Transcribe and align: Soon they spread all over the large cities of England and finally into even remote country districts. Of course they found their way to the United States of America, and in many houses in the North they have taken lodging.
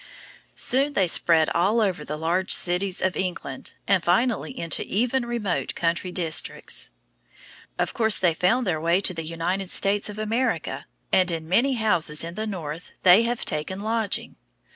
Soon 0.55 0.93
they 0.93 1.05
spread 1.05 1.47
all 1.51 1.79
over 1.79 2.03
the 2.03 2.17
large 2.17 2.51
cities 2.51 3.03
of 3.03 3.15
England 3.15 3.73
and 3.87 4.03
finally 4.03 4.49
into 4.59 4.83
even 4.87 5.27
remote 5.27 5.75
country 5.75 6.11
districts. 6.11 6.89
Of 7.77 7.93
course 7.93 8.17
they 8.17 8.33
found 8.33 8.65
their 8.65 8.81
way 8.81 8.99
to 8.99 9.13
the 9.13 9.21
United 9.23 9.69
States 9.69 10.09
of 10.09 10.17
America, 10.17 10.87
and 11.13 11.29
in 11.29 11.47
many 11.47 11.75
houses 11.75 12.23
in 12.23 12.33
the 12.33 12.47
North 12.47 12.93
they 13.03 13.21
have 13.25 13.45
taken 13.45 13.81
lodging. 13.81 14.37